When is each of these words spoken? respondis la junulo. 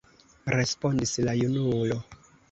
respondis 0.53 1.13
la 1.27 1.35
junulo. 1.41 1.99